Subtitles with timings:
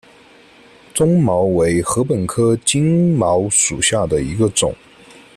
[0.95, 4.73] 棕茅为禾本科金茅属下的一个种。